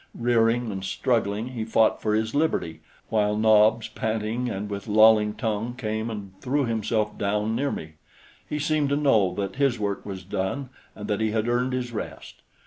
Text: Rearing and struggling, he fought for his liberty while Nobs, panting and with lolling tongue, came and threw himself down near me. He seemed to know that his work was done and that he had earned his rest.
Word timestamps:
Rearing 0.17 0.71
and 0.71 0.83
struggling, 0.83 1.49
he 1.49 1.63
fought 1.63 2.01
for 2.01 2.15
his 2.15 2.33
liberty 2.33 2.81
while 3.09 3.37
Nobs, 3.37 3.87
panting 3.87 4.49
and 4.49 4.67
with 4.67 4.87
lolling 4.87 5.35
tongue, 5.35 5.75
came 5.77 6.09
and 6.09 6.31
threw 6.41 6.65
himself 6.65 7.19
down 7.19 7.55
near 7.55 7.71
me. 7.71 7.93
He 8.49 8.57
seemed 8.57 8.89
to 8.89 8.95
know 8.95 9.35
that 9.35 9.57
his 9.57 9.79
work 9.79 10.03
was 10.03 10.23
done 10.23 10.69
and 10.95 11.07
that 11.07 11.21
he 11.21 11.29
had 11.29 11.47
earned 11.47 11.73
his 11.73 11.91
rest. 11.91 12.41